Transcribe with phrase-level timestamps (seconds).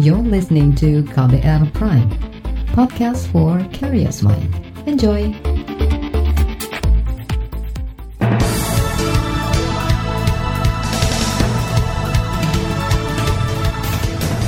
[0.00, 2.08] You're listening to KBR Prime,
[2.72, 4.48] podcast for curious mind.
[4.88, 5.28] Enjoy!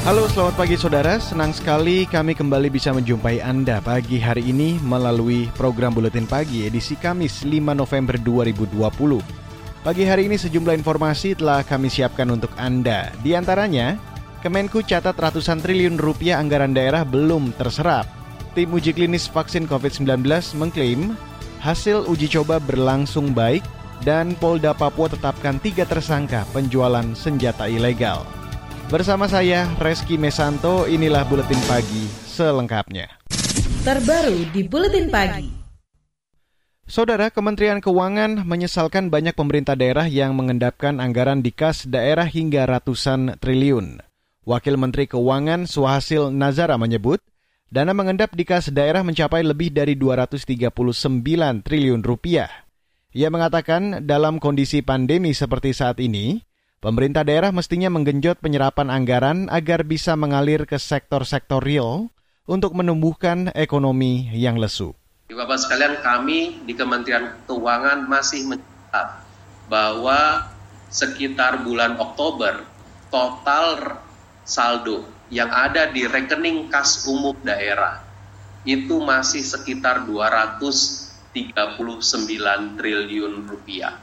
[0.09, 5.53] Halo selamat pagi saudara, senang sekali kami kembali bisa menjumpai Anda pagi hari ini melalui
[5.53, 8.73] program Buletin Pagi edisi Kamis 5 November 2020.
[9.85, 13.13] Pagi hari ini sejumlah informasi telah kami siapkan untuk Anda.
[13.21, 14.12] Di antaranya,
[14.43, 18.11] Kemenku catat ratusan triliun rupiah anggaran daerah belum terserap.
[18.59, 20.19] Tim uji klinis vaksin COVID-19
[20.59, 21.15] mengklaim
[21.63, 23.63] hasil uji coba berlangsung baik
[24.03, 28.27] dan Polda Papua tetapkan tiga tersangka penjualan senjata ilegal.
[28.91, 33.15] Bersama saya, Reski Mesanto, inilah Buletin Pagi selengkapnya.
[33.87, 35.49] Terbaru di Buletin Pagi.
[36.83, 43.39] Saudara, Kementerian Keuangan menyesalkan banyak pemerintah daerah yang mengendapkan anggaran di kas daerah hingga ratusan
[43.39, 44.12] triliun.
[44.43, 47.23] Wakil Menteri Keuangan Suhasil Nazara menyebut,
[47.71, 50.75] dana mengendap di kas daerah mencapai lebih dari 239
[51.63, 52.51] triliun rupiah.
[53.15, 56.43] Ia mengatakan dalam kondisi pandemi seperti saat ini,
[56.83, 62.11] pemerintah daerah mestinya menggenjot penyerapan anggaran agar bisa mengalir ke sektor-sektor real
[62.43, 64.91] untuk menumbuhkan ekonomi yang lesu.
[65.31, 69.23] Bapak sekalian, kami di Kementerian Keuangan masih mencatat
[69.71, 70.51] bahwa
[70.91, 72.67] sekitar bulan Oktober
[73.07, 74.03] total
[74.43, 78.03] saldo yang ada di rekening kas umum daerah
[78.63, 81.35] itu masih sekitar 239
[82.79, 83.99] triliun rupiah.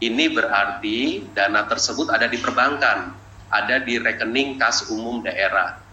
[0.00, 3.12] Ini berarti dana tersebut ada di perbankan,
[3.52, 5.92] ada di rekening kas umum daerah.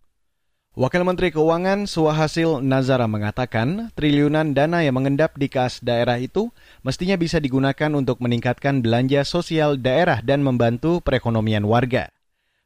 [0.78, 6.54] Wakil Menteri Keuangan Suhasil Nazara mengatakan triliunan dana yang mengendap di kas daerah itu
[6.86, 12.14] mestinya bisa digunakan untuk meningkatkan belanja sosial daerah dan membantu perekonomian warga.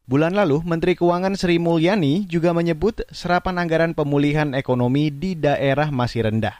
[0.09, 6.25] Bulan lalu, Menteri Keuangan Sri Mulyani juga menyebut serapan anggaran pemulihan ekonomi di daerah masih
[6.25, 6.57] rendah.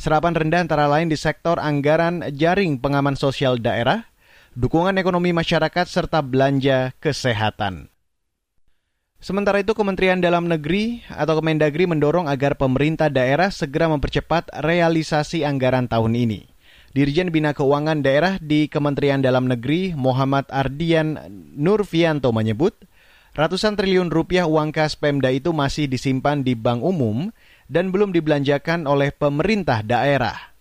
[0.00, 4.08] Serapan rendah antara lain di sektor anggaran jaring pengaman sosial daerah,
[4.56, 7.92] dukungan ekonomi masyarakat, serta belanja kesehatan.
[9.22, 15.86] Sementara itu, Kementerian Dalam Negeri atau Kemendagri mendorong agar pemerintah daerah segera mempercepat realisasi anggaran
[15.86, 16.51] tahun ini.
[16.92, 21.16] Dirjen Bina Keuangan Daerah di Kementerian Dalam Negeri Muhammad Ardian
[21.56, 22.76] Nurfianto menyebut,
[23.32, 27.32] ratusan triliun rupiah uang kas Pemda itu masih disimpan di bank umum
[27.72, 30.52] dan belum dibelanjakan oleh pemerintah daerah.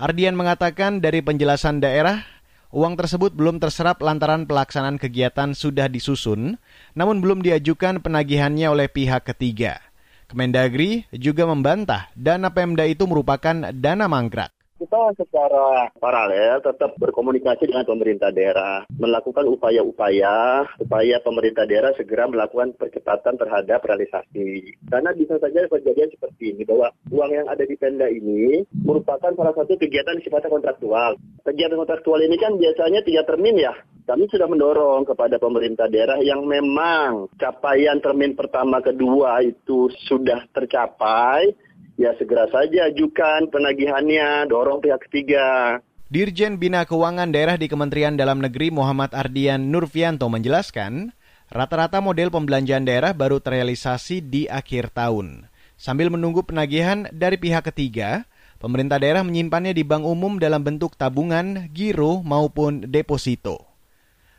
[0.00, 2.24] Ardian mengatakan dari penjelasan daerah,
[2.72, 6.56] uang tersebut belum terserap lantaran pelaksanaan kegiatan sudah disusun,
[6.96, 9.84] namun belum diajukan penagihannya oleh pihak ketiga.
[10.32, 17.82] Kemendagri juga membantah dana Pemda itu merupakan dana mangkrak kita secara paralel tetap berkomunikasi dengan
[17.82, 24.78] pemerintah daerah, melakukan upaya-upaya supaya pemerintah daerah segera melakukan percepatan terhadap realisasi.
[24.86, 29.54] Karena bisa saja kejadian seperti ini bahwa uang yang ada di Pemda ini merupakan salah
[29.58, 31.18] satu kegiatan sifatnya kontraktual.
[31.42, 33.74] Kegiatan kontraktual ini kan biasanya tiga termin ya.
[34.08, 41.52] Kami sudah mendorong kepada pemerintah daerah yang memang capaian termin pertama kedua itu sudah tercapai,
[41.98, 45.78] ya segera saja ajukan penagihannya, dorong pihak ketiga.
[46.08, 51.12] Dirjen Bina Keuangan Daerah di Kementerian Dalam Negeri Muhammad Ardian Nurfianto menjelaskan,
[51.52, 55.50] rata-rata model pembelanjaan daerah baru terrealisasi di akhir tahun.
[55.76, 58.24] Sambil menunggu penagihan dari pihak ketiga,
[58.56, 63.68] pemerintah daerah menyimpannya di bank umum dalam bentuk tabungan, giro, maupun deposito.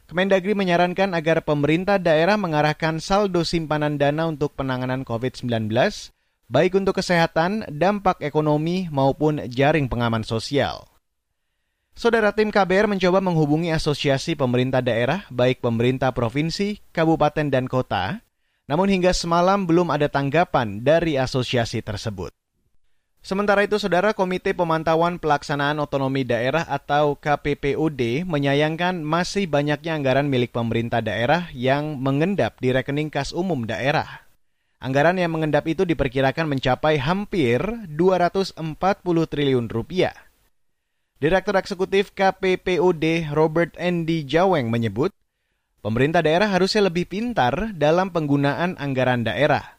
[0.09, 5.69] Kemendagri menyarankan agar pemerintah daerah mengarahkan saldo simpanan dana untuk penanganan COVID-19
[6.49, 10.89] baik untuk kesehatan, dampak ekonomi, maupun jaring pengaman sosial.
[11.93, 18.25] Saudara tim KBR mencoba menghubungi asosiasi pemerintah daerah, baik pemerintah provinsi, kabupaten, dan kota,
[18.65, 22.33] namun hingga semalam belum ada tanggapan dari asosiasi tersebut.
[23.19, 30.55] Sementara itu, Saudara Komite Pemantauan Pelaksanaan Otonomi Daerah atau KPPOD menyayangkan masih banyaknya anggaran milik
[30.55, 34.28] pemerintah daerah yang mengendap di rekening kas umum daerah.
[34.79, 37.59] Anggaran yang mengendap itu diperkirakan mencapai hampir
[37.91, 38.55] 240
[39.03, 40.15] triliun rupiah.
[41.19, 45.11] Direktur Eksekutif KPPUD Robert Andy Jaweng menyebut,
[45.83, 49.75] pemerintah daerah harusnya lebih pintar dalam penggunaan anggaran daerah.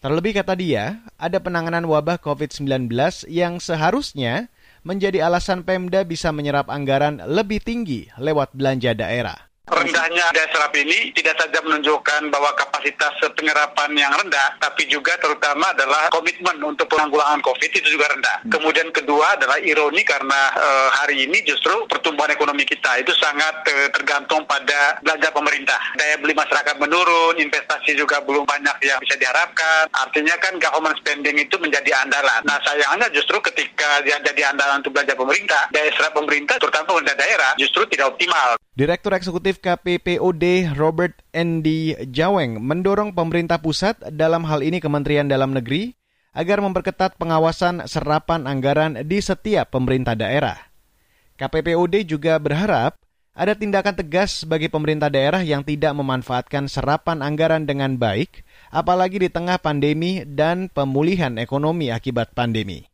[0.00, 2.88] Terlebih kata dia, ada penanganan wabah COVID-19
[3.28, 4.48] yang seharusnya
[4.88, 9.49] menjadi alasan Pemda bisa menyerap anggaran lebih tinggi lewat belanja daerah.
[9.70, 15.70] Rendahnya daya serap ini tidak saja menunjukkan bahwa kapasitas penyerapan yang rendah, tapi juga terutama
[15.70, 18.42] adalah komitmen untuk penanggulangan COVID itu juga rendah.
[18.42, 18.50] Hmm.
[18.50, 20.68] Kemudian kedua adalah ironi karena e,
[20.98, 25.78] hari ini justru pertumbuhan ekonomi kita itu sangat e, tergantung pada belanja pemerintah.
[25.94, 29.86] Daya beli masyarakat menurun, investasi juga belum banyak yang bisa diharapkan.
[29.94, 32.42] Artinya kan government spending itu menjadi andalan.
[32.42, 37.14] Nah sayangnya justru ketika dia jadi andalan untuk belanja pemerintah, daya serap pemerintah terutama pemerintah
[37.14, 38.58] daerah justru tidak optimal.
[38.80, 45.92] Direktur Eksekutif KPPOD Robert Endi Jaweng mendorong pemerintah pusat dalam hal ini Kementerian Dalam Negeri
[46.32, 50.58] agar memperketat pengawasan serapan anggaran di setiap pemerintah daerah.
[51.38, 52.98] KPPOD juga berharap
[53.30, 58.42] ada tindakan tegas bagi pemerintah daerah yang tidak memanfaatkan serapan anggaran dengan baik,
[58.74, 62.89] apalagi di tengah pandemi dan pemulihan ekonomi akibat pandemi.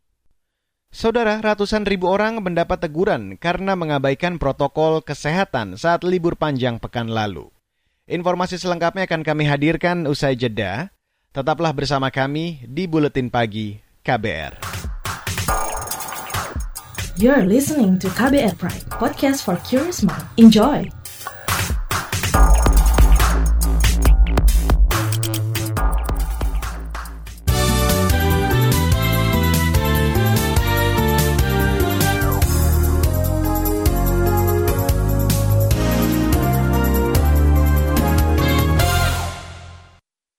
[0.97, 7.53] Saudara, ratusan ribu orang mendapat teguran karena mengabaikan protokol kesehatan saat libur panjang pekan lalu.
[8.09, 10.89] Informasi selengkapnya akan kami hadirkan usai jeda.
[11.37, 14.57] Tetaplah bersama kami di Buletin Pagi KBR.
[17.21, 20.25] You're listening to KBR Pride, podcast for curious mind.
[20.41, 20.89] Enjoy!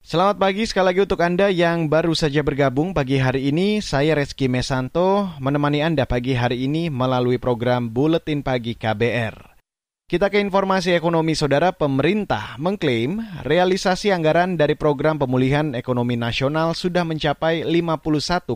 [0.08, 3.84] Selamat pagi sekali lagi untuk Anda yang baru saja bergabung pagi hari ini.
[3.84, 9.60] Saya Reski Mesanto menemani Anda pagi hari ini melalui program Buletin Pagi KBR.
[10.08, 17.04] Kita ke informasi ekonomi saudara, pemerintah mengklaim realisasi anggaran dari program pemulihan ekonomi nasional sudah
[17.04, 18.48] mencapai 51,9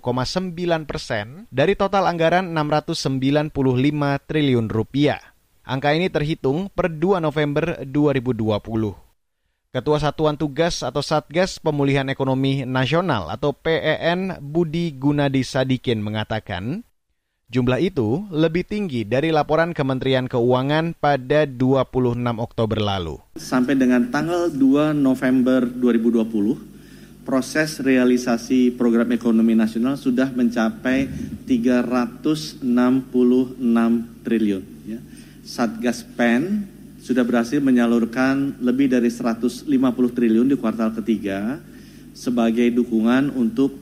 [0.88, 3.52] persen dari total anggaran 695
[4.24, 5.20] triliun rupiah.
[5.68, 9.11] Angka ini terhitung per 2 November 2020.
[9.72, 16.84] Ketua Satuan Tugas atau Satgas Pemulihan Ekonomi Nasional atau PEN Budi Gunadi Sadikin mengatakan,
[17.48, 21.88] jumlah itu lebih tinggi dari laporan Kementerian Keuangan pada 26
[22.44, 23.16] Oktober lalu.
[23.40, 31.08] Sampai dengan tanggal 2 November 2020, proses realisasi program ekonomi nasional sudah mencapai
[31.48, 32.60] 366
[34.20, 34.64] triliun.
[34.84, 35.00] Ya.
[35.48, 36.68] Satgas PEN
[37.02, 39.66] sudah berhasil menyalurkan lebih dari 150
[40.14, 41.58] triliun di kuartal ketiga
[42.14, 43.74] sebagai dukungan untuk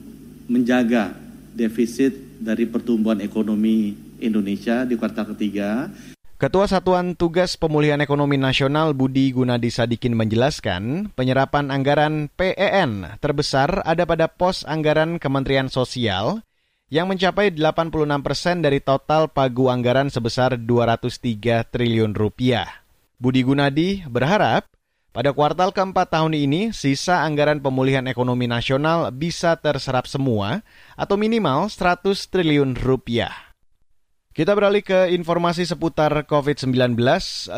[0.47, 1.11] menjaga
[1.51, 3.91] defisit dari pertumbuhan ekonomi
[4.23, 5.91] Indonesia di kuartal ketiga.
[6.39, 14.07] Ketua Satuan Tugas Pemulihan Ekonomi Nasional Budi Gunadi Sadikin menjelaskan, penyerapan anggaran PEN terbesar ada
[14.07, 16.39] pada pos anggaran Kementerian Sosial
[16.87, 17.91] yang mencapai 86
[18.23, 22.87] persen dari total pagu anggaran sebesar 203 triliun rupiah.
[23.19, 24.71] Budi Gunadi berharap
[25.11, 30.63] pada kuartal keempat tahun ini sisa anggaran pemulihan ekonomi nasional bisa terserap semua
[30.95, 33.51] atau minimal 100 triliun rupiah.
[34.31, 36.95] Kita beralih ke informasi seputar COVID-19.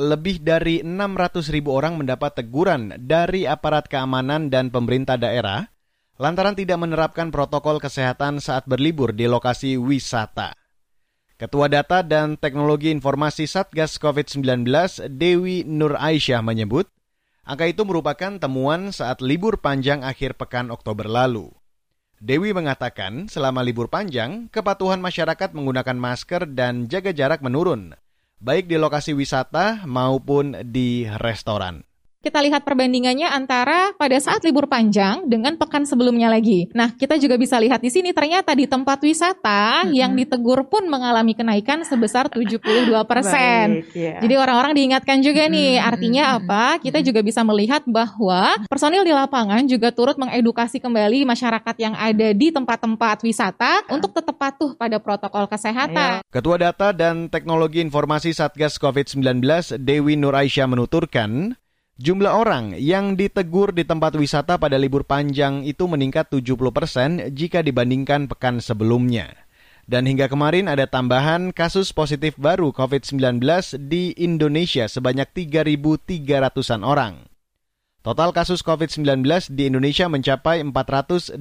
[0.02, 5.70] Lebih dari 600 ribu orang mendapat teguran dari aparat keamanan dan pemerintah daerah
[6.18, 10.58] lantaran tidak menerapkan protokol kesehatan saat berlibur di lokasi wisata.
[11.42, 14.62] Ketua Data dan Teknologi Informasi Satgas COVID-19
[15.10, 16.86] Dewi Nur Aisyah menyebut,
[17.42, 21.50] angka itu merupakan temuan saat libur panjang akhir pekan Oktober lalu.
[22.22, 27.98] Dewi mengatakan selama libur panjang, kepatuhan masyarakat menggunakan masker dan jaga jarak menurun,
[28.38, 31.82] baik di lokasi wisata maupun di restoran
[32.22, 36.70] kita lihat perbandingannya antara pada saat libur panjang dengan pekan sebelumnya lagi.
[36.70, 39.90] Nah, kita juga bisa lihat di sini ternyata di tempat wisata hmm.
[39.90, 42.62] yang ditegur pun mengalami kenaikan sebesar 72
[43.10, 43.82] persen.
[43.98, 44.22] Ya.
[44.22, 46.78] Jadi orang-orang diingatkan juga nih, artinya apa?
[46.78, 52.38] Kita juga bisa melihat bahwa personil di lapangan juga turut mengedukasi kembali masyarakat yang ada
[52.38, 56.22] di tempat-tempat wisata untuk tetap patuh pada protokol kesehatan.
[56.22, 56.30] Ya.
[56.30, 59.42] Ketua Data dan Teknologi Informasi Satgas COVID-19
[59.82, 61.58] Dewi Nur Aisyah menuturkan,
[62.02, 67.62] Jumlah orang yang ditegur di tempat wisata pada libur panjang itu meningkat 70 persen jika
[67.62, 69.38] dibandingkan pekan sebelumnya.
[69.86, 73.46] Dan hingga kemarin ada tambahan kasus positif baru COVID-19
[73.86, 77.30] di Indonesia sebanyak 3.300-an orang.
[78.02, 81.38] Total kasus COVID-19 di Indonesia mencapai 421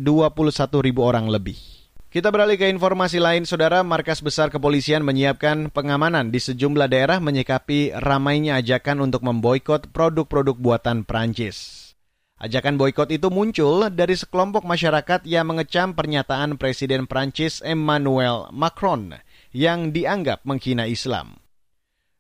[0.85, 1.80] ribu orang lebih.
[2.11, 3.87] Kita beralih ke informasi lain, Saudara.
[3.87, 11.07] Markas Besar Kepolisian menyiapkan pengamanan di sejumlah daerah menyikapi ramainya ajakan untuk memboikot produk-produk buatan
[11.07, 11.95] Prancis.
[12.35, 19.14] Ajakan boykot itu muncul dari sekelompok masyarakat yang mengecam pernyataan Presiden Prancis Emmanuel Macron
[19.55, 21.38] yang dianggap menghina Islam.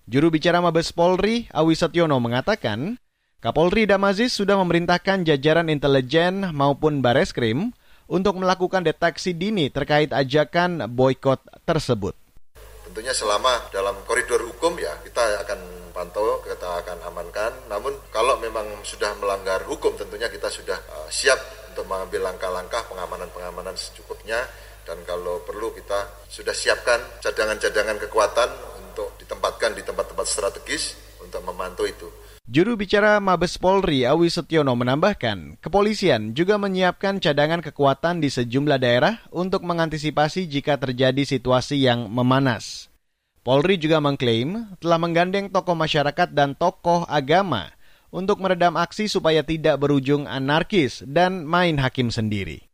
[0.06, 2.94] Juru bicara Mabes Polri, Awi Setiono mengatakan,
[3.42, 7.74] Kapolri Damazis sudah memerintahkan jajaran intelijen maupun Bareskrim
[8.10, 12.12] untuk melakukan deteksi dini terkait ajakan boykot tersebut.
[12.90, 15.60] Tentunya selama dalam koridor hukum ya kita akan
[15.94, 17.54] pantau, kita akan amankan.
[17.70, 21.38] Namun kalau memang sudah melanggar hukum tentunya kita sudah uh, siap
[21.70, 24.42] untuk mengambil langkah-langkah pengamanan-pengamanan secukupnya
[24.82, 28.50] dan kalau perlu kita sudah siapkan cadangan-cadangan kekuatan
[28.90, 32.10] untuk ditempatkan di tempat-tempat strategis untuk memantau itu.
[32.50, 39.22] Juru bicara Mabes Polri Awi Setiono menambahkan, kepolisian juga menyiapkan cadangan kekuatan di sejumlah daerah
[39.30, 42.90] untuk mengantisipasi jika terjadi situasi yang memanas.
[43.46, 47.70] Polri juga mengklaim telah menggandeng tokoh masyarakat dan tokoh agama
[48.10, 52.66] untuk meredam aksi supaya tidak berujung anarkis dan main hakim sendiri.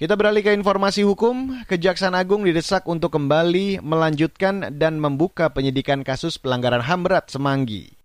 [0.00, 1.68] Kita beralih ke informasi hukum.
[1.68, 7.95] Kejaksaan Agung didesak untuk kembali melanjutkan dan membuka penyidikan kasus pelanggaran HAM berat Semanggi.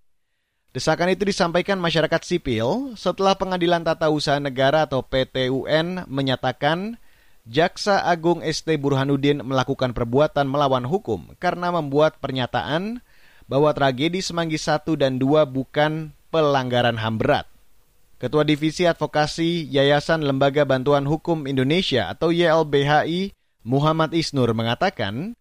[0.71, 6.95] Desakan itu disampaikan masyarakat sipil setelah Pengadilan Tata Usaha Negara atau PTUN menyatakan
[7.43, 13.03] Jaksa Agung ST Burhanuddin melakukan perbuatan melawan hukum karena membuat pernyataan
[13.51, 17.51] bahwa tragedi Semanggi 1 dan 2 bukan pelanggaran HAM berat.
[18.15, 23.35] Ketua Divisi Advokasi Yayasan Lembaga Bantuan Hukum Indonesia atau YLBHI
[23.67, 25.35] Muhammad Isnur mengatakan,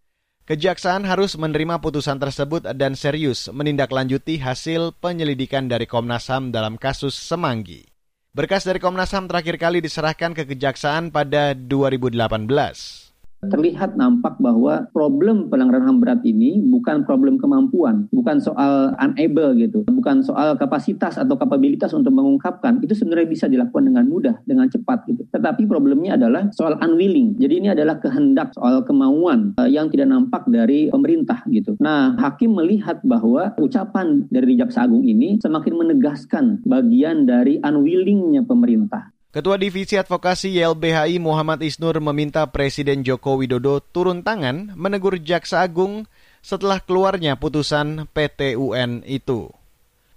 [0.50, 7.14] kejaksaan harus menerima putusan tersebut dan serius menindaklanjuti hasil penyelidikan dari Komnas HAM dalam kasus
[7.14, 7.86] Semanggi.
[8.34, 13.09] Berkas dari Komnas HAM terakhir kali diserahkan ke kejaksaan pada 2018
[13.48, 19.80] terlihat nampak bahwa problem pelanggaran HAM berat ini bukan problem kemampuan, bukan soal unable gitu,
[19.88, 22.84] bukan soal kapasitas atau kapabilitas untuk mengungkapkan.
[22.84, 25.24] Itu sebenarnya bisa dilakukan dengan mudah, dengan cepat gitu.
[25.32, 27.40] Tetapi problemnya adalah soal unwilling.
[27.40, 31.80] Jadi ini adalah kehendak, soal kemauan uh, yang tidak nampak dari pemerintah gitu.
[31.80, 39.12] Nah, hakim melihat bahwa ucapan dari Jaksa Agung ini semakin menegaskan bagian dari unwillingnya pemerintah.
[39.30, 46.10] Ketua Divisi Advokasi YLBHI Muhammad Isnur meminta Presiden Joko Widodo turun tangan menegur Jaksa Agung
[46.42, 49.46] setelah keluarnya putusan PT UN itu.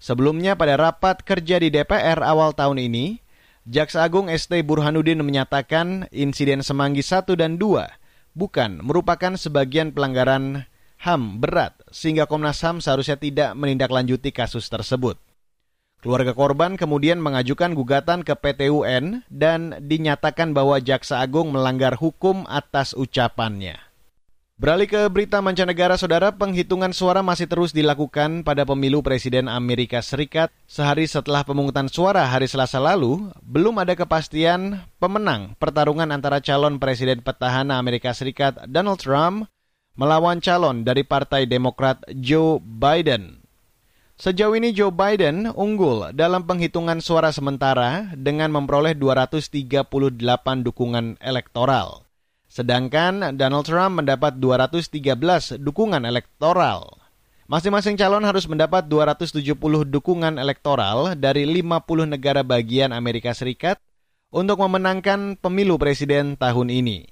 [0.02, 3.22] Sebelumnya pada rapat kerja di DPR awal tahun ini,
[3.70, 10.66] Jaksa Agung ST Burhanuddin menyatakan insiden Semanggi 1 dan 2 bukan merupakan sebagian pelanggaran
[11.06, 15.22] HAM berat sehingga Komnas HAM seharusnya tidak menindaklanjuti kasus tersebut.
[16.04, 22.44] Keluarga korban kemudian mengajukan gugatan ke PT UN dan dinyatakan bahwa Jaksa Agung melanggar hukum
[22.52, 23.80] atas ucapannya.
[24.60, 30.52] Beralih ke berita mancanegara, saudara, penghitungan suara masih terus dilakukan pada pemilu Presiden Amerika Serikat.
[30.68, 37.24] Sehari setelah pemungutan suara hari Selasa lalu, belum ada kepastian pemenang pertarungan antara calon Presiden
[37.24, 39.48] petahana Amerika Serikat Donald Trump
[39.96, 43.43] melawan calon dari Partai Demokrat Joe Biden.
[44.14, 50.22] Sejauh ini Joe Biden unggul dalam penghitungan suara sementara dengan memperoleh 238
[50.62, 52.06] dukungan elektoral.
[52.46, 57.02] Sedangkan Donald Trump mendapat 213 dukungan elektoral.
[57.50, 59.58] Masing-masing calon harus mendapat 270
[59.90, 63.82] dukungan elektoral dari 50 negara bagian Amerika Serikat
[64.30, 67.10] untuk memenangkan pemilu presiden tahun ini.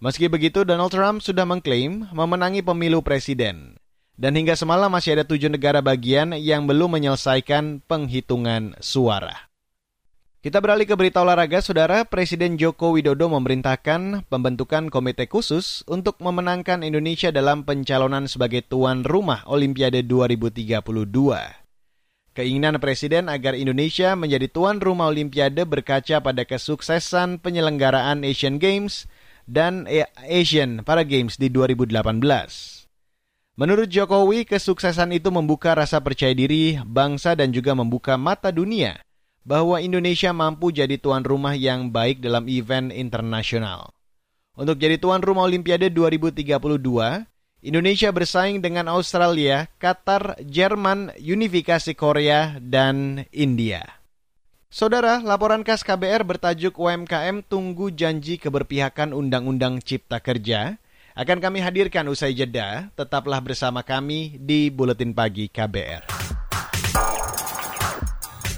[0.00, 3.76] Meski begitu, Donald Trump sudah mengklaim memenangi pemilu presiden.
[4.16, 9.52] Dan hingga semalam masih ada tujuh negara bagian yang belum menyelesaikan penghitungan suara.
[10.40, 12.06] Kita beralih ke berita olahraga, Saudara.
[12.06, 19.42] Presiden Joko Widodo memerintahkan pembentukan komite khusus untuk memenangkan Indonesia dalam pencalonan sebagai tuan rumah
[19.50, 20.86] Olimpiade 2032.
[22.36, 29.10] Keinginan Presiden agar Indonesia menjadi tuan rumah Olimpiade berkaca pada kesuksesan penyelenggaraan Asian Games
[29.50, 29.88] dan
[30.24, 32.75] Asian Para Games di 2018.
[33.56, 39.00] Menurut Jokowi, kesuksesan itu membuka rasa percaya diri bangsa dan juga membuka mata dunia
[39.48, 43.96] bahwa Indonesia mampu jadi tuan rumah yang baik dalam event internasional.
[44.60, 46.76] Untuk jadi tuan rumah Olimpiade 2032,
[47.64, 53.88] Indonesia bersaing dengan Australia, Qatar, Jerman, Unifikasi Korea, dan India.
[54.68, 60.76] Saudara, laporan khas KBR bertajuk UMKM tunggu janji keberpihakan Undang-Undang Cipta Kerja
[61.16, 62.92] akan kami hadirkan usai jeda.
[62.92, 66.04] Tetaplah bersama kami di Buletin Pagi KBR.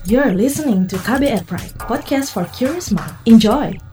[0.08, 3.12] You're listening to KBR Pride, podcast for curious mind.
[3.28, 3.87] Enjoy!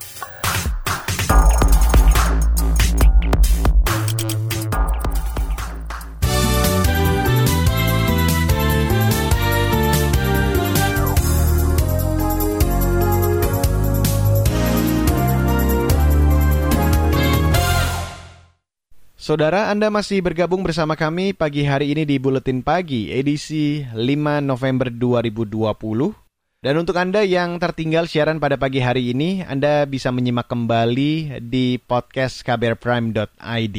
[19.25, 23.97] Saudara, Anda masih bergabung bersama kami pagi hari ini di Buletin Pagi, edisi 5
[24.45, 26.13] November 2020.
[26.61, 31.81] Dan untuk Anda yang tertinggal siaran pada pagi hari ini, Anda bisa menyimak kembali di
[31.81, 33.77] podcast kbrprime.id.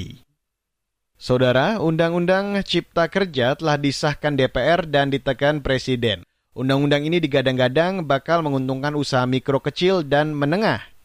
[1.14, 6.26] Saudara, Undang-Undang Cipta Kerja telah disahkan DPR dan ditekan Presiden.
[6.58, 10.95] Undang-undang ini digadang-gadang bakal menguntungkan usaha mikro kecil dan menengah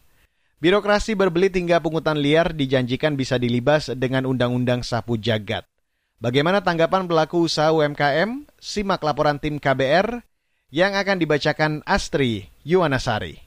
[0.62, 5.66] Birokrasi berbelit hingga pungutan liar dijanjikan bisa dilibas dengan Undang-Undang Sapu Jagat.
[6.22, 8.46] Bagaimana tanggapan pelaku usaha UMKM?
[8.62, 10.22] Simak laporan tim KBR
[10.70, 13.42] yang akan dibacakan Astri Yuwanasari.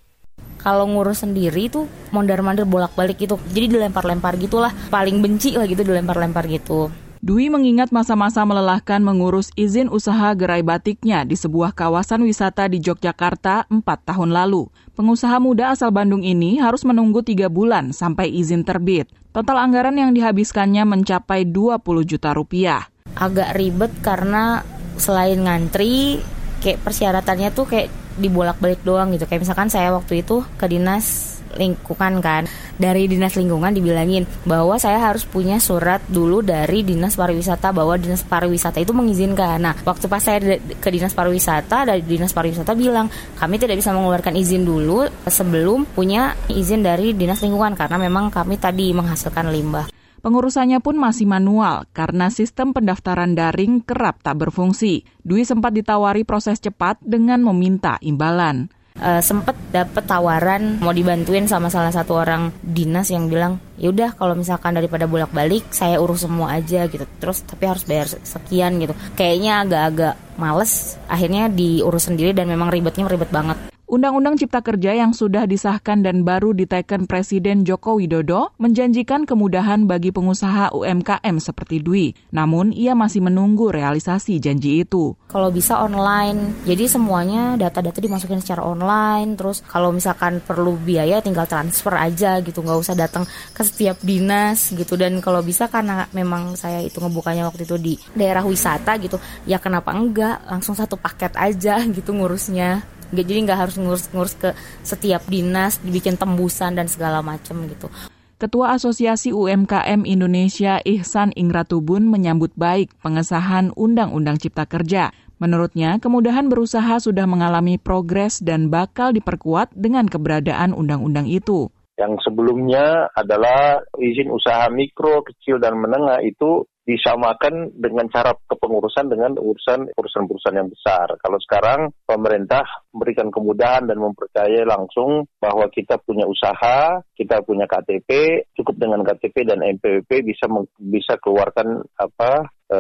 [0.60, 3.40] Kalau ngurus sendiri tuh mondar-mandir bolak-balik gitu.
[3.48, 4.76] Jadi dilempar-lempar gitulah.
[4.92, 6.92] Paling benci lah gitu dilempar-lempar gitu.
[7.26, 13.66] Dwi mengingat masa-masa melelahkan mengurus izin usaha gerai batiknya di sebuah kawasan wisata di Yogyakarta
[13.66, 14.70] empat tahun lalu.
[14.94, 19.10] Pengusaha muda asal Bandung ini harus menunggu tiga bulan sampai izin terbit.
[19.34, 22.94] Total anggaran yang dihabiskannya mencapai 20 juta rupiah.
[23.18, 24.62] Agak ribet karena
[25.02, 26.22] selain ngantri,
[26.62, 27.90] kayak persyaratannya tuh kayak
[28.22, 29.26] dibolak-balik doang gitu.
[29.26, 32.44] Kayak misalkan saya waktu itu ke dinas lingkungan kan.
[32.76, 38.22] Dari dinas lingkungan dibilangin bahwa saya harus punya surat dulu dari dinas pariwisata bahwa dinas
[38.22, 39.58] pariwisata itu mengizinkan.
[39.64, 43.08] Nah waktu pas saya ke dinas pariwisata dari dinas pariwisata bilang
[43.40, 48.60] kami tidak bisa mengeluarkan izin dulu sebelum punya izin dari dinas lingkungan karena memang kami
[48.60, 49.88] tadi menghasilkan limbah.
[50.26, 55.06] Pengurusannya pun masih manual karena sistem pendaftaran daring kerap tak berfungsi.
[55.22, 61.68] Dwi sempat ditawari proses cepat dengan meminta imbalan uh, sempet dapet tawaran mau dibantuin sama
[61.68, 66.24] salah satu orang dinas yang bilang ya udah kalau misalkan daripada bolak balik saya urus
[66.24, 67.04] semua aja gitu.
[67.20, 68.96] Terus tapi harus bayar sekian gitu.
[69.20, 75.14] Kayaknya agak-agak males akhirnya diurus sendiri dan memang ribetnya ribet banget Undang-Undang Cipta Kerja yang
[75.14, 82.18] sudah disahkan dan baru diteken Presiden Joko Widodo menjanjikan kemudahan bagi pengusaha UMKM seperti Dwi.
[82.34, 85.14] Namun, ia masih menunggu realisasi janji itu.
[85.30, 89.38] Kalau bisa online, jadi semuanya data-data dimasukin secara online.
[89.38, 94.74] Terus kalau misalkan perlu biaya tinggal transfer aja gitu, nggak usah datang ke setiap dinas
[94.74, 94.98] gitu.
[94.98, 99.62] Dan kalau bisa karena memang saya itu ngebukanya waktu itu di daerah wisata gitu, ya
[99.62, 104.50] kenapa enggak langsung satu paket aja gitu ngurusnya nggak jadi nggak harus ngurus-ngurus ke
[104.82, 107.90] setiap dinas dibikin tembusan dan segala macam gitu
[108.36, 115.16] Ketua Asosiasi UMKM Indonesia Ihsan Ingratubun menyambut baik pengesahan Undang-Undang Cipta Kerja.
[115.40, 121.72] Menurutnya, kemudahan berusaha sudah mengalami progres dan bakal diperkuat dengan keberadaan undang-undang itu.
[121.96, 129.34] Yang sebelumnya adalah izin usaha mikro, kecil, dan menengah itu disamakan dengan cara kepengurusan dengan
[129.42, 131.18] urusan urusan-urusan yang besar.
[131.18, 132.62] Kalau sekarang pemerintah
[132.94, 138.10] memberikan kemudahan dan mempercayai langsung bahwa kita punya usaha, kita punya KTP,
[138.54, 140.46] cukup dengan KTP dan NPWP bisa
[140.78, 142.80] bisa keluarkan apa e,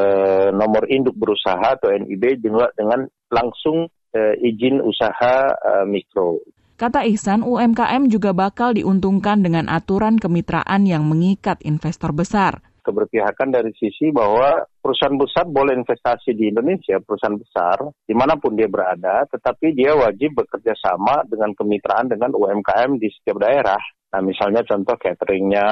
[0.53, 6.45] nomor induk berusaha atau NIB dengan, dengan langsung e, izin usaha e, mikro.
[6.75, 13.73] Kata Ihsan, UMKM juga bakal diuntungkan dengan aturan kemitraan yang mengikat investor besar keberpihakan dari
[13.73, 19.25] sisi bahwa perusahaan besar boleh investasi di Indonesia, perusahaan besar, di mana pun dia berada,
[19.25, 23.81] tetapi dia wajib bekerja sama dengan kemitraan dengan UMKM di setiap daerah.
[24.13, 25.67] Nah, misalnya contoh cateringnya,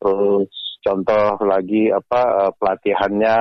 [0.00, 0.50] terus
[0.82, 3.36] contoh lagi apa eh, pelatihannya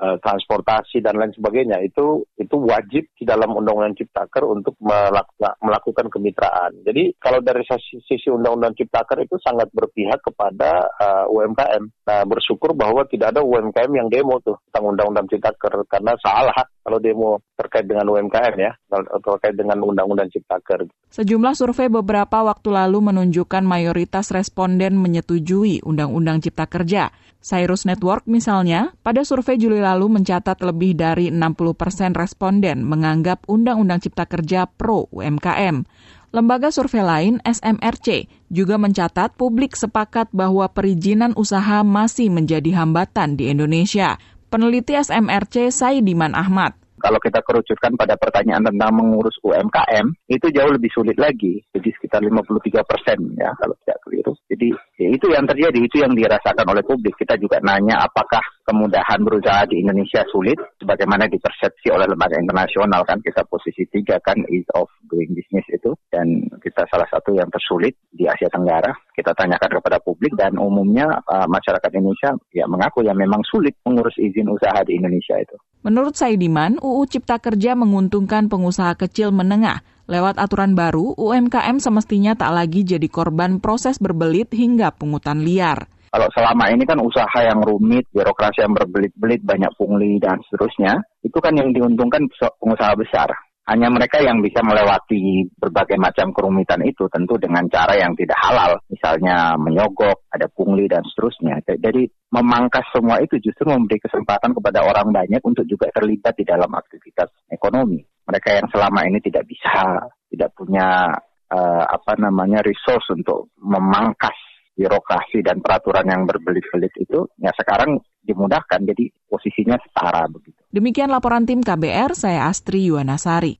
[0.00, 6.80] transportasi dan lain sebagainya itu itu wajib di dalam Undang-Undang Ciptaker untuk melakukan kemitraan.
[6.82, 11.84] Jadi kalau dari sisi, sisi Undang-Undang Ciptaker itu sangat berpihak kepada uh, eh, UMKM.
[12.08, 16.98] Nah bersyukur bahwa tidak ada UMKM yang demo tuh tentang Undang-Undang Ciptaker karena salah kalau
[16.98, 18.72] demo terkait dengan UMKM ya
[19.20, 20.88] terkait dengan Undang-Undang Ciptaker.
[21.12, 27.12] Sejumlah survei beberapa waktu lalu menunjukkan mayoritas responden menyetujui Undang-Undang Cipta Kerja.
[27.40, 34.04] Cyrus Network misalnya, pada survei Juli lalu mencatat lebih dari 60 persen responden menganggap Undang-Undang
[34.04, 35.84] Cipta Kerja pro UMKM.
[36.30, 43.50] Lembaga survei lain, SMRC, juga mencatat publik sepakat bahwa perizinan usaha masih menjadi hambatan di
[43.50, 44.20] Indonesia.
[44.52, 50.92] Peneliti SMRC Saidiman Ahmad kalau kita kerucutkan pada pertanyaan tentang mengurus UMKM, itu jauh lebih
[50.92, 51.58] sulit lagi.
[51.72, 54.32] Jadi sekitar 53 persen ya kalau tidak keliru.
[54.52, 54.68] Jadi
[55.00, 57.16] ya itu yang terjadi, itu yang dirasakan oleh publik.
[57.16, 63.18] Kita juga nanya apakah kemudahan berusaha di Indonesia sulit, sebagaimana dipersepsi oleh lembaga internasional kan
[63.24, 67.96] kita posisi tiga kan ease of doing business itu dan kita salah satu yang tersulit
[68.12, 68.92] di Asia Tenggara.
[69.10, 74.14] Kita tanyakan kepada publik dan umumnya uh, masyarakat Indonesia ya mengaku ya memang sulit mengurus
[74.20, 75.56] izin usaha di Indonesia itu.
[75.80, 79.86] Menurut Saidiman, UU Cipta Kerja menguntungkan pengusaha kecil menengah.
[80.10, 85.86] Lewat aturan baru, UMKM semestinya tak lagi jadi korban proses berbelit hingga pungutan liar.
[86.10, 91.38] Kalau selama ini kan usaha yang rumit, birokrasi yang berbelit-belit, banyak pungli dan seterusnya, itu
[91.38, 92.26] kan yang diuntungkan
[92.58, 93.30] pengusaha besar.
[93.70, 98.82] Hanya mereka yang bisa melewati berbagai macam kerumitan itu tentu dengan cara yang tidak halal.
[98.90, 101.62] Misalnya menyogok, ada pungli dan seterusnya.
[101.62, 106.66] Jadi memangkas semua itu justru memberi kesempatan kepada orang banyak untuk juga terlibat di dalam
[106.74, 108.02] aktivitas ekonomi.
[108.26, 111.14] Mereka yang selama ini tidak bisa, tidak punya
[111.54, 114.34] uh, apa namanya resource untuk memangkas
[114.74, 120.60] birokrasi dan peraturan yang berbelit-belit itu ya sekarang dimudahkan jadi posisinya setara begitu.
[120.70, 123.58] Demikian laporan tim KBR saya Astri Yuwanasari.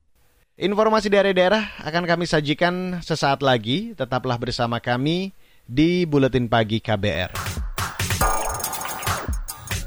[0.61, 3.97] Informasi dari daerah akan kami sajikan sesaat lagi.
[3.97, 5.33] Tetaplah bersama kami
[5.65, 7.33] di Buletin Pagi KBR.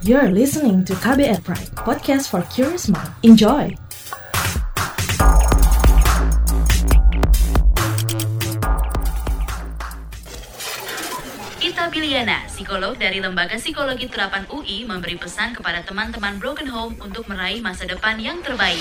[0.04, 3.08] You're listening to KBR Pride, podcast for curious mind.
[3.24, 3.83] Enjoy!
[11.74, 17.26] Ita Biliana, psikolog dari Lembaga Psikologi Terapan UI, memberi pesan kepada teman-teman Broken Home untuk
[17.26, 18.78] meraih masa depan yang terbaik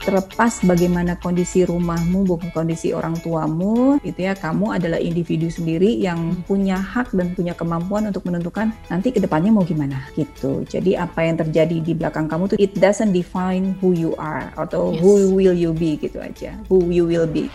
[0.00, 6.40] terlepas bagaimana kondisi rumahmu, bukan kondisi orang tuamu, itu ya kamu adalah individu sendiri yang
[6.48, 10.64] punya hak dan punya kemampuan untuk menentukan nanti ke depannya mau gimana gitu.
[10.64, 14.96] Jadi apa yang terjadi di belakang kamu tuh it doesn't define who you are atau
[14.96, 15.04] yes.
[15.04, 17.52] who will you be gitu aja, who you will be.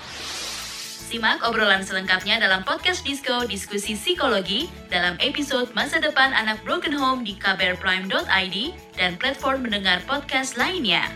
[1.16, 7.24] Simak obrolan selengkapnya dalam podcast Disco Diskusi Psikologi dalam episode Masa Depan Anak Broken Home
[7.24, 8.58] di kbrprime.id
[9.00, 11.08] dan platform mendengar podcast lainnya.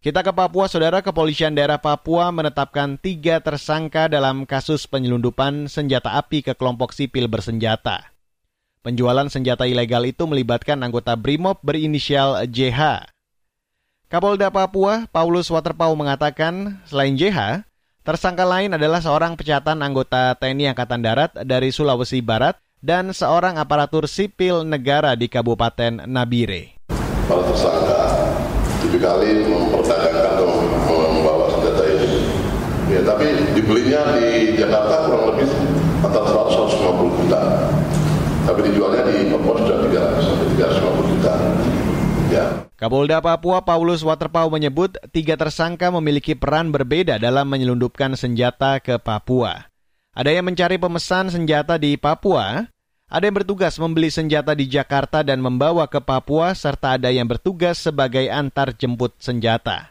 [0.00, 6.40] Kita ke Papua, Saudara Kepolisian Daerah Papua menetapkan tiga tersangka dalam kasus penyelundupan senjata api
[6.40, 8.08] ke kelompok sipil bersenjata.
[8.80, 13.12] Penjualan senjata ilegal itu melibatkan anggota BRIMOB berinisial JH.
[14.08, 17.68] Kapolda Papua, Paulus Waterpau mengatakan, selain JH,
[18.00, 24.08] tersangka lain adalah seorang pecatan anggota TNI Angkatan Darat dari Sulawesi Barat dan seorang aparatur
[24.08, 26.80] sipil negara di Kabupaten Nabire.
[27.28, 28.09] Para tersangka
[28.98, 30.48] kali memperdagangkan atau
[30.88, 32.08] membawa senjata ini.
[32.90, 35.46] Ya, tapi dibelinya di Jakarta kurang lebih
[36.02, 37.40] antara 150 juta.
[38.48, 41.32] Tapi dijualnya di Papua sudah 300 sampai 350 juta.
[42.30, 42.46] Ya.
[42.80, 49.68] Kapolda Papua Paulus Waterpau menyebut tiga tersangka memiliki peran berbeda dalam menyelundupkan senjata ke Papua.
[50.16, 52.66] Ada yang mencari pemesan senjata di Papua,
[53.10, 57.82] ada yang bertugas membeli senjata di Jakarta dan membawa ke Papua, serta ada yang bertugas
[57.82, 59.90] sebagai antar jemput senjata.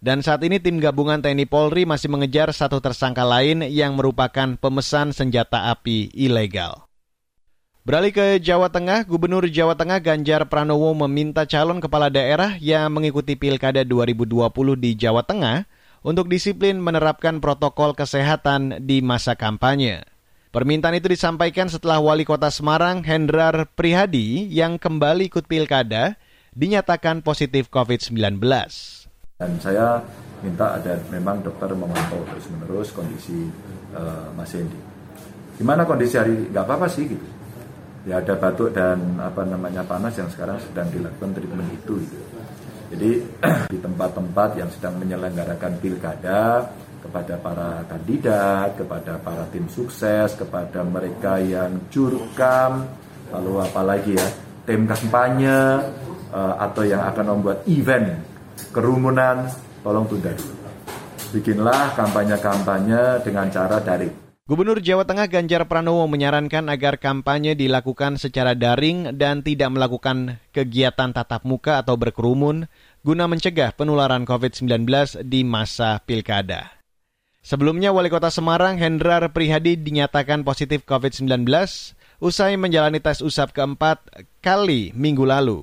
[0.00, 5.12] Dan saat ini tim gabungan TNI Polri masih mengejar satu tersangka lain yang merupakan pemesan
[5.12, 6.88] senjata api ilegal.
[7.84, 13.36] Beralih ke Jawa Tengah, Gubernur Jawa Tengah Ganjar Pranowo meminta calon kepala daerah yang mengikuti
[13.36, 14.48] Pilkada 2020
[14.80, 15.68] di Jawa Tengah
[16.00, 20.15] untuk disiplin menerapkan protokol kesehatan di masa kampanye.
[20.56, 26.16] Permintaan itu disampaikan setelah Wali Kota Semarang Hendrar Prihadi yang kembali ikut pilkada
[26.56, 28.40] dinyatakan positif COVID-19.
[29.36, 30.00] Dan saya
[30.40, 33.52] minta ada memang dokter memantau terus-menerus kondisi
[33.92, 34.80] uh, Mas Hendi.
[35.60, 36.48] Gimana kondisi hari?
[36.48, 37.28] Gak apa-apa sih gitu.
[38.08, 42.00] Ya ada batuk dan apa namanya panas yang sekarang sedang dilakukan treatment itu.
[42.00, 42.18] Gitu.
[42.96, 43.10] Jadi
[43.76, 46.64] di tempat-tempat yang sedang menyelenggarakan pilkada
[47.16, 52.84] kepada para kandidat, kepada para tim sukses, kepada mereka yang curkam,
[53.32, 54.28] lalu apalagi ya,
[54.68, 55.80] tim kampanye
[56.28, 58.20] uh, atau yang akan membuat event
[58.68, 59.48] kerumunan,
[59.80, 60.36] tolong tunda
[61.32, 64.26] Bikinlah kampanye-kampanye dengan cara daring.
[64.46, 71.10] Gubernur Jawa Tengah Ganjar Pranowo menyarankan agar kampanye dilakukan secara daring dan tidak melakukan kegiatan
[71.10, 72.70] tatap muka atau berkerumun
[73.02, 74.86] guna mencegah penularan COVID-19
[75.26, 76.76] di masa pilkada.
[77.46, 81.46] Sebelumnya Wali Kota Semarang Hendrar Prihadi dinyatakan positif COVID-19
[82.18, 84.02] usai menjalani tes usap keempat
[84.42, 85.62] kali minggu lalu.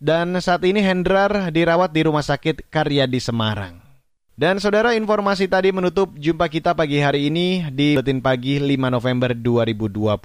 [0.00, 3.76] Dan saat ini Hendrar dirawat di Rumah Sakit Karya di Semarang.
[4.40, 9.36] Dan saudara informasi tadi menutup jumpa kita pagi hari ini di Buletin Pagi 5 November
[9.36, 10.16] 2020.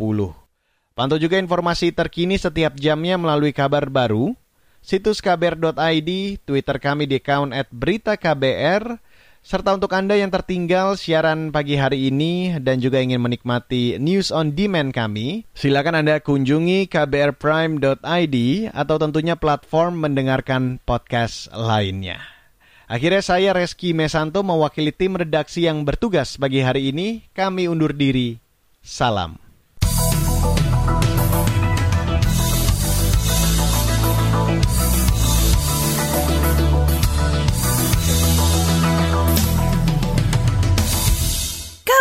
[0.96, 4.32] Pantau juga informasi terkini setiap jamnya melalui kabar baru,
[4.80, 6.10] situs kbr.id,
[6.48, 9.12] Twitter kami di account at berita KBR,
[9.44, 14.56] serta untuk Anda yang tertinggal siaran pagi hari ini dan juga ingin menikmati news on
[14.56, 18.38] demand kami, silakan Anda kunjungi kbrprime.id
[18.72, 22.24] atau tentunya platform mendengarkan podcast lainnya.
[22.88, 27.28] Akhirnya saya Reski Mesanto mewakili tim redaksi yang bertugas bagi hari ini.
[27.36, 28.40] Kami undur diri.
[28.80, 29.43] Salam.